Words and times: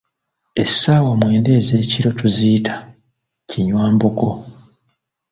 Essaawa 0.63 1.11
mwenda 1.19 1.51
ez'ekiro 1.59 2.09
tuziyita 2.19 2.75
"Kinywambogo". 3.49 4.29